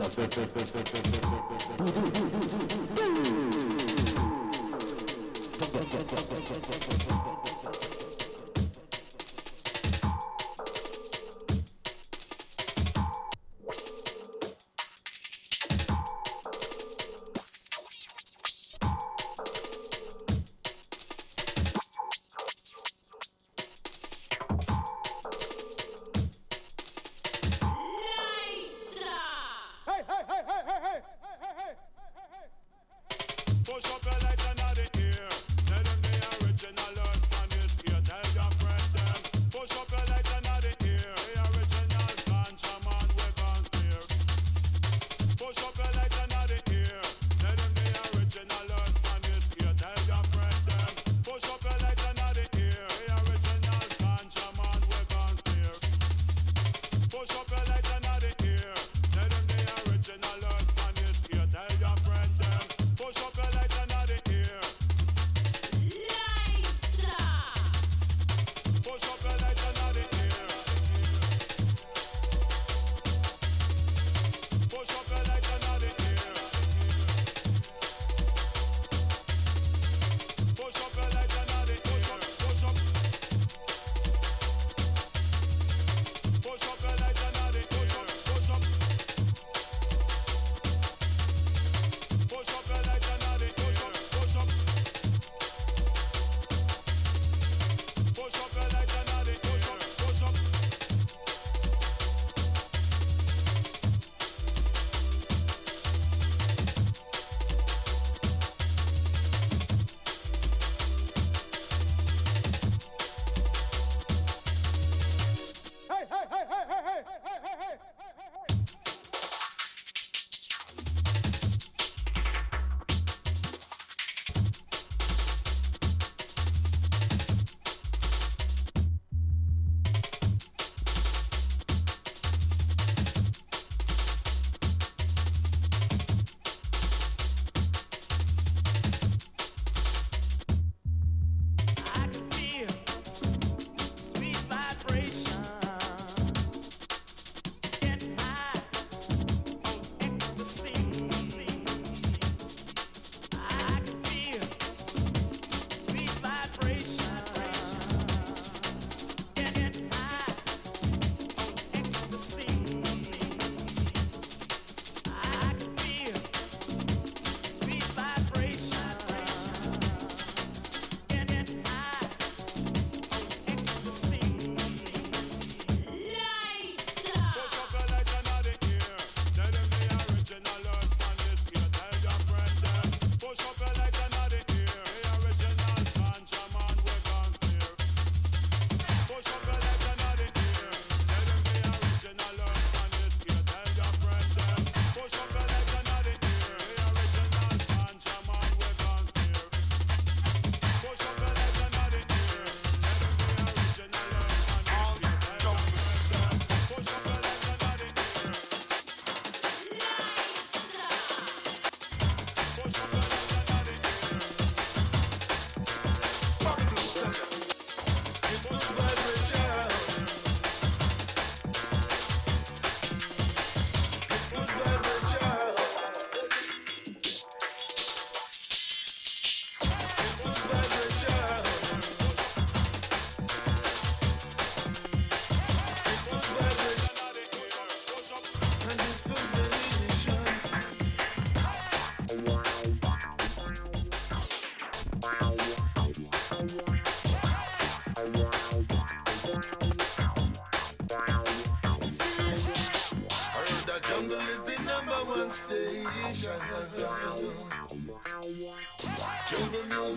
[0.00, 0.64] さあ、ペペペ
[7.44, 7.49] ペ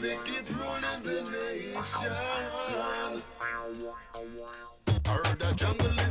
[0.03, 2.11] music is ruling the nation.
[5.05, 6.02] Heard the jungle.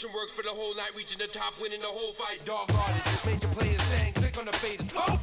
[0.00, 2.42] Crushing works for the whole night, reaching the top, winning the whole fight.
[2.46, 4.90] Dog hearted, major players stand, click on the faders.
[4.90, 5.19] Fuck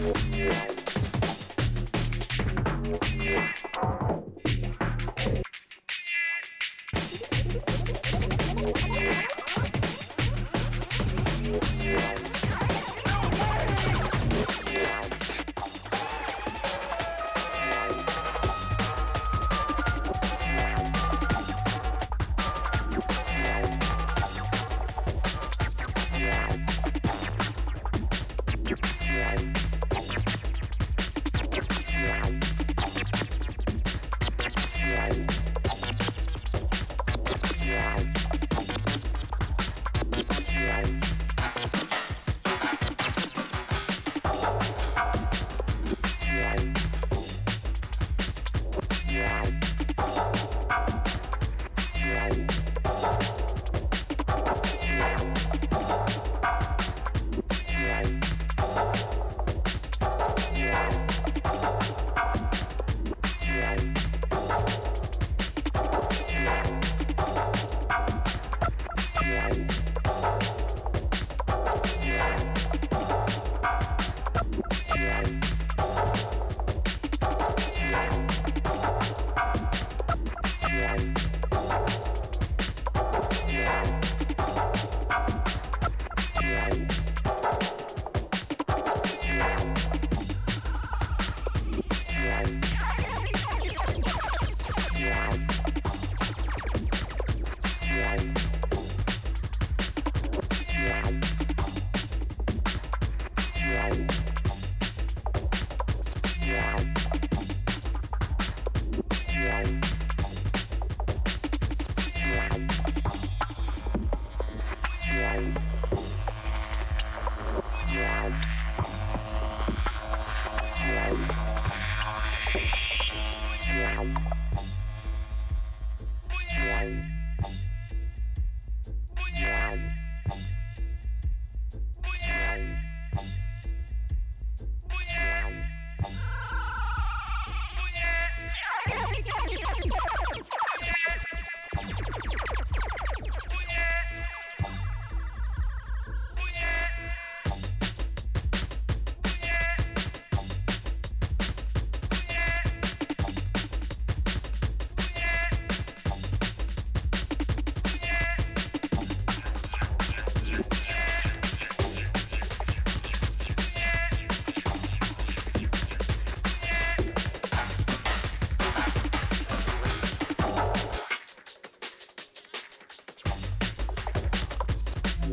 [0.00, 0.50] Yeah.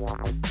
[0.07, 0.46] Yeah.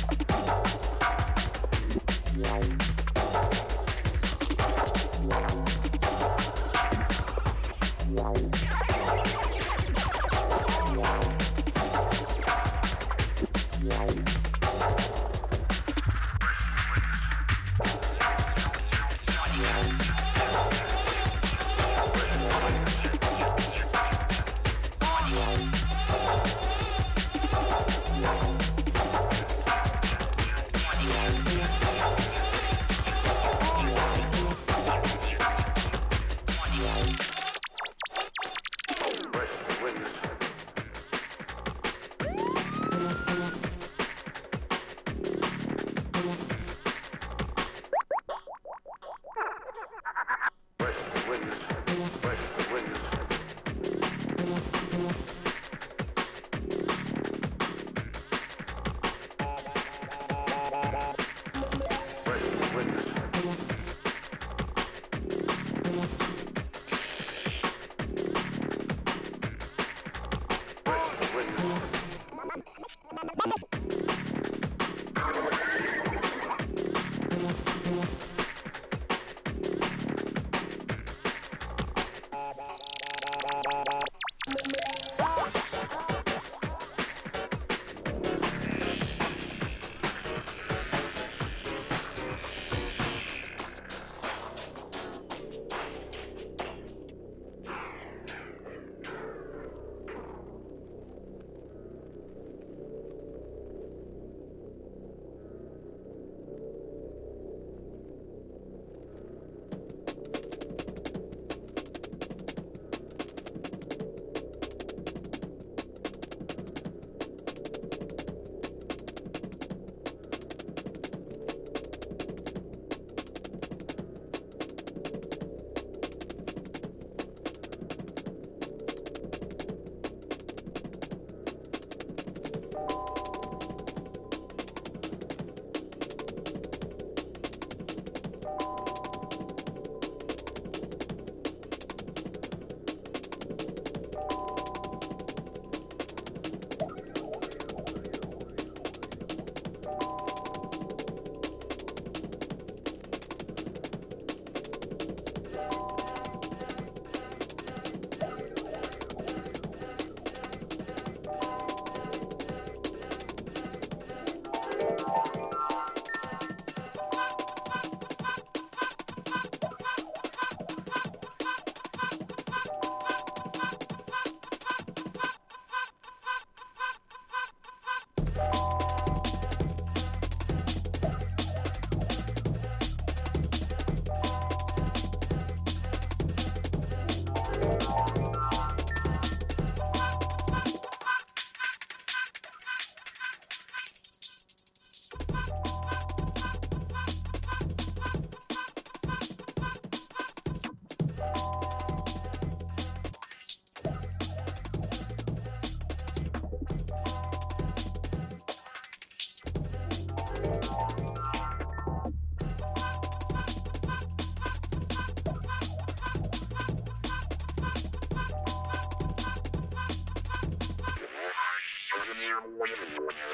[222.57, 223.26] one of the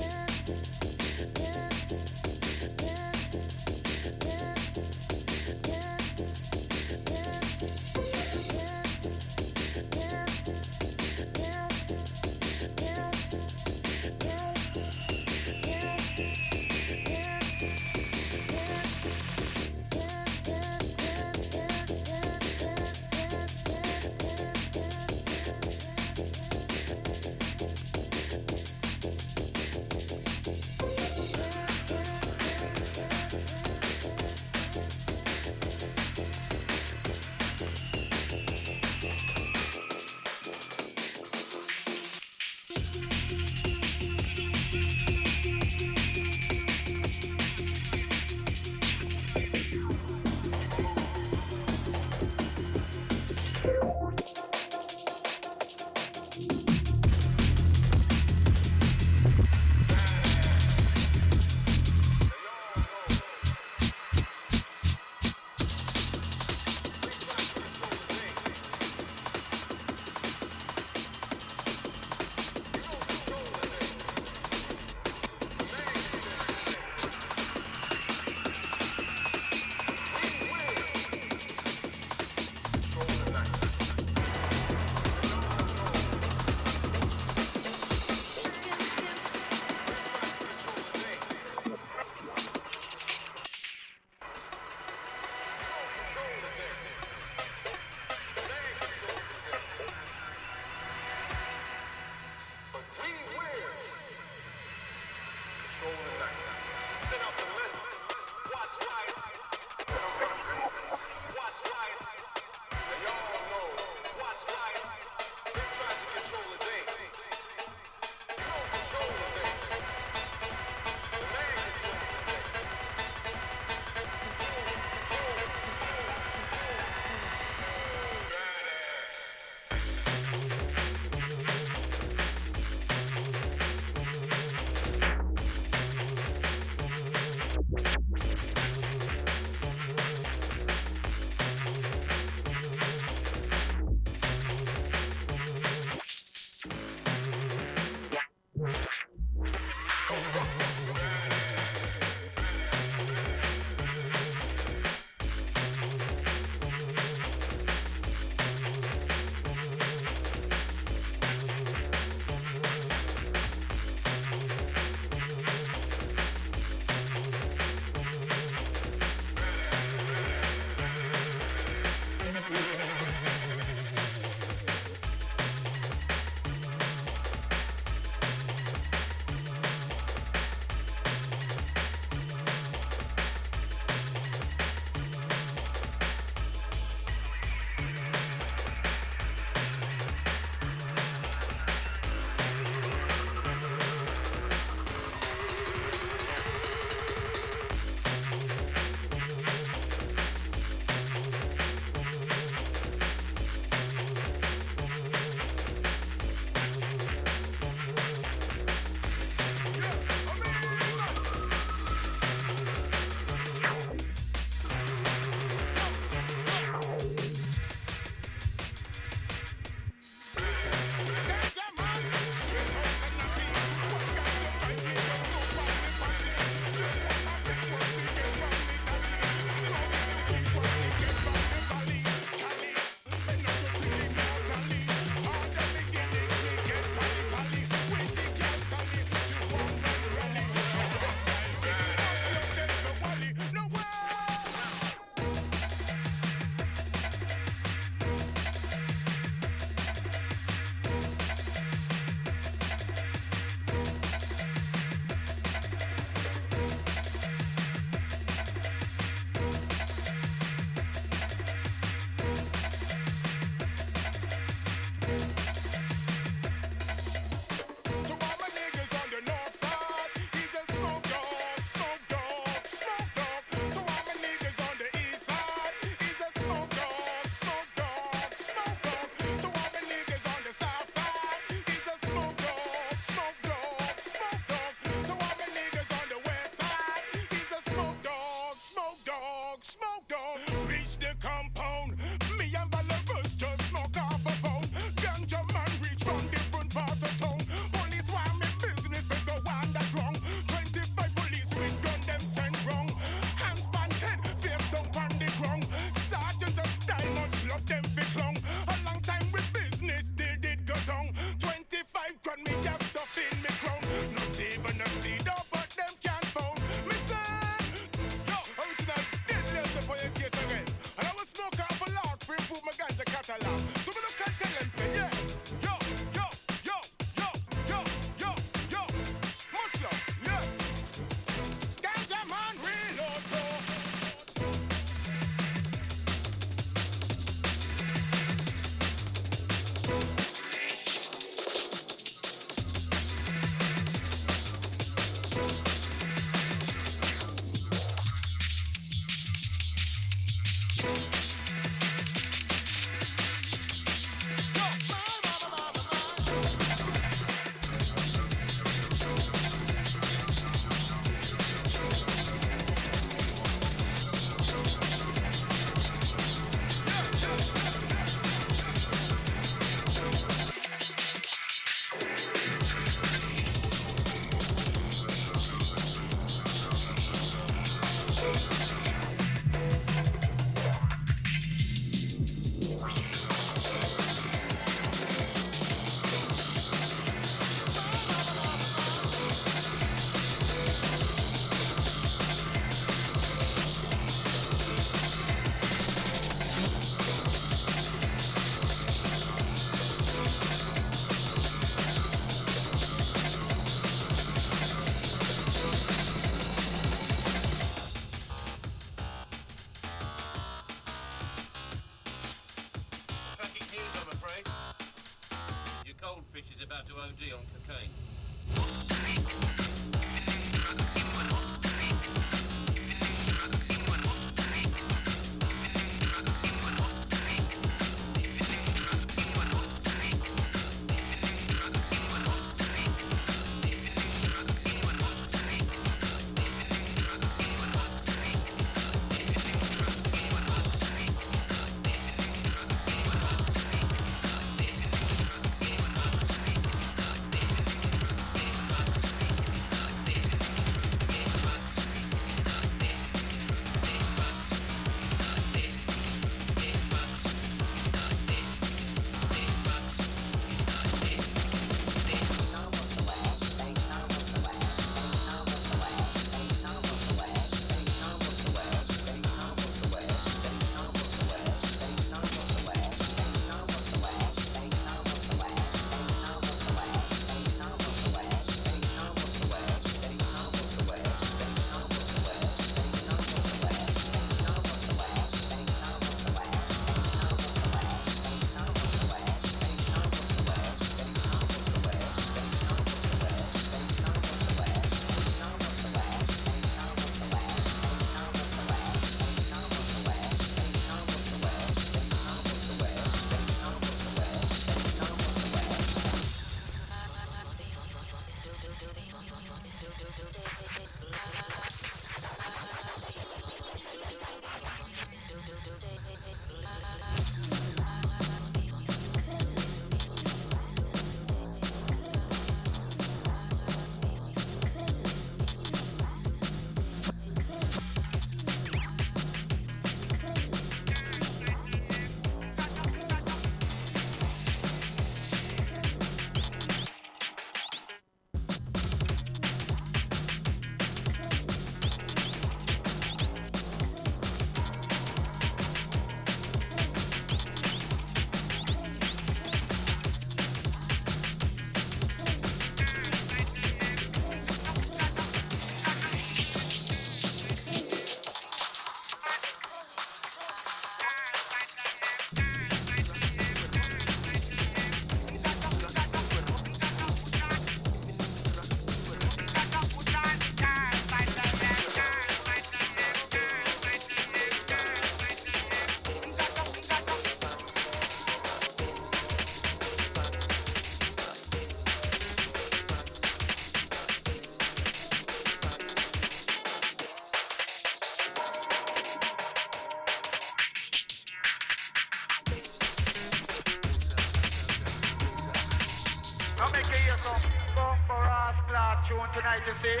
[599.82, 600.00] see.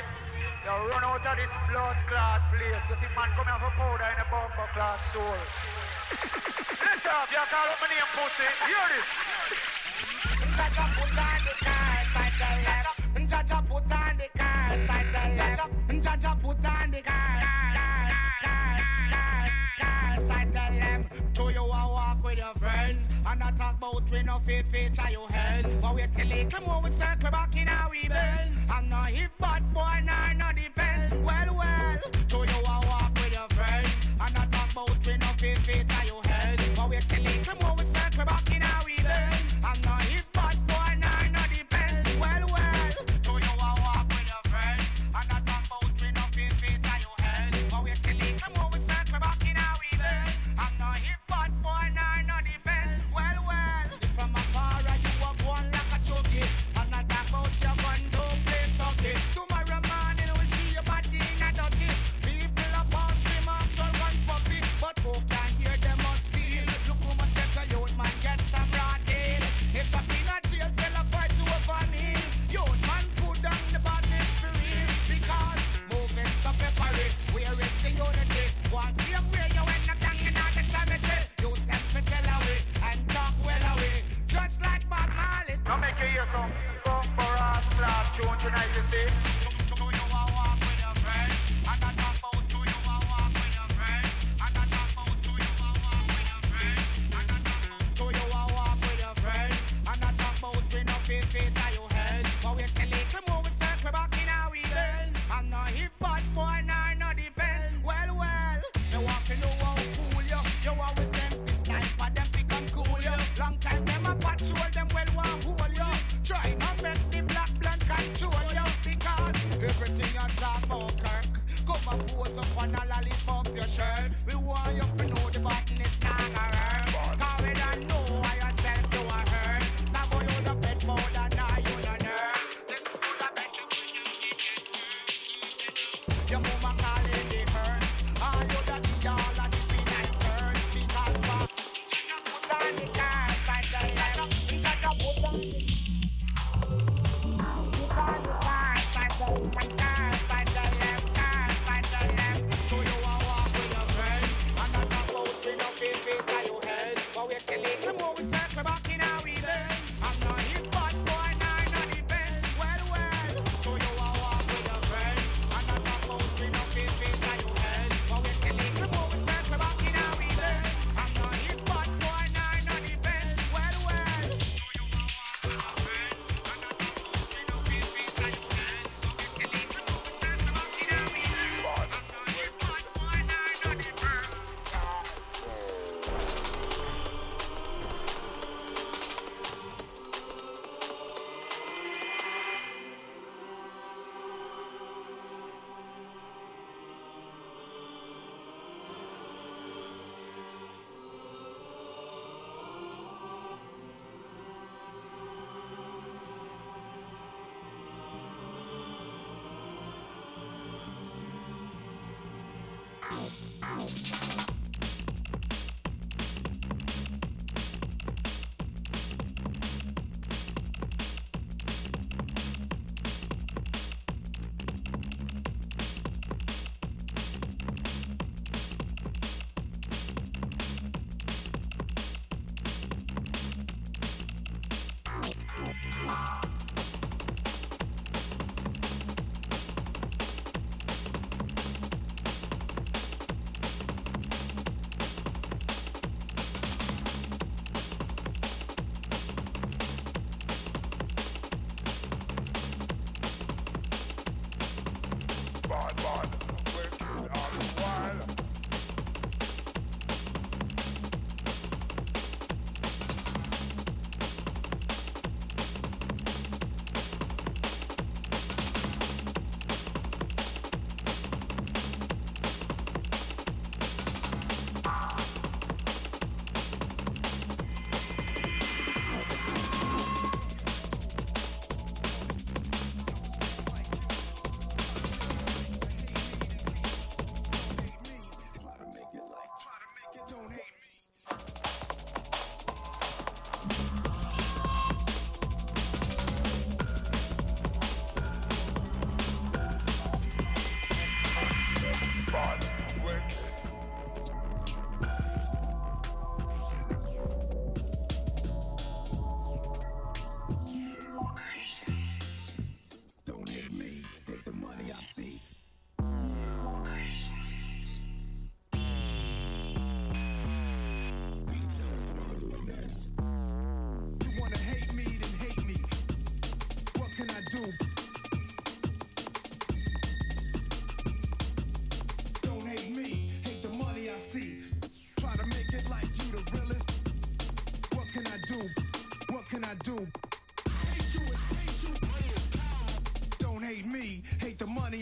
[0.64, 2.84] You run out of this blood clot place.
[2.88, 5.40] You think man come here for powder in a bumper class store.
[6.84, 8.44] Listen up, you call up my name pussy.
[8.68, 9.08] Hear this.
[22.40, 23.12] your friends.
[23.26, 25.82] And I talk about we no fit feature your hands.
[25.82, 28.66] But wait till they come over circle back in our events.
[28.74, 31.14] And no hip, bad boy, nah, no defense.
[31.26, 31.98] Well, well,
[32.30, 32.49] to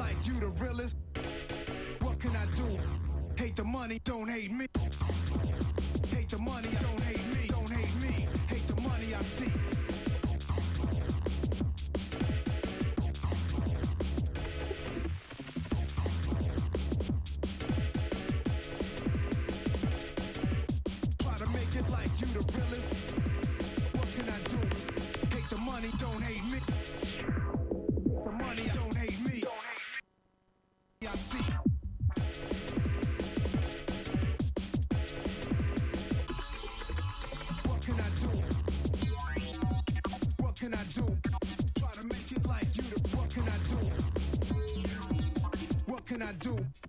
[0.00, 0.96] like you the realest.
[2.00, 2.78] What can I do?
[3.36, 4.69] Hate the money, don't hate me.
[46.22, 46.79] I do.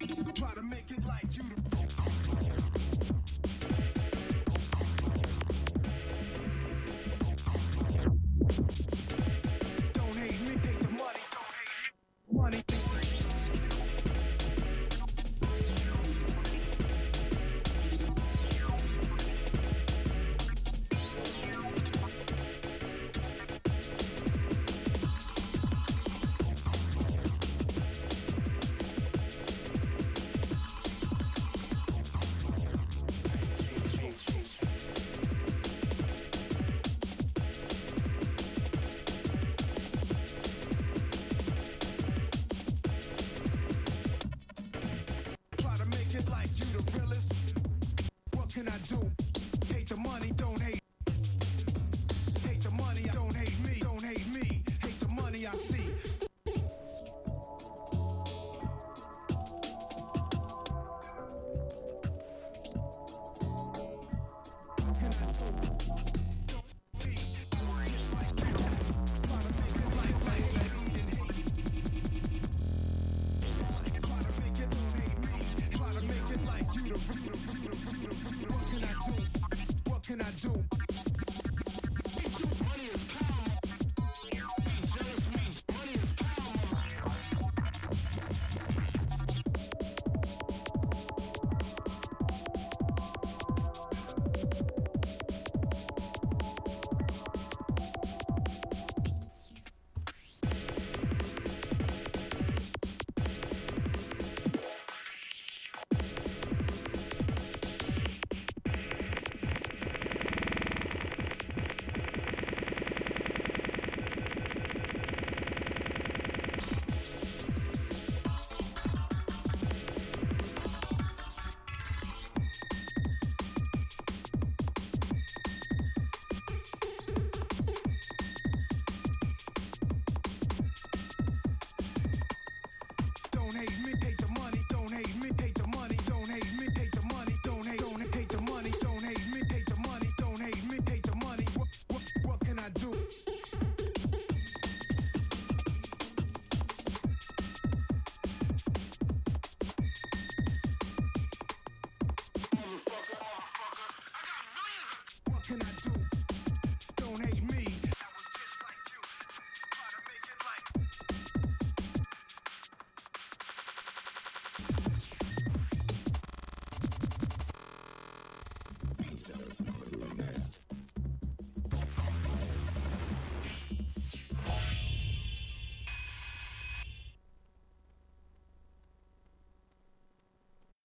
[155.51, 156.00] can I do?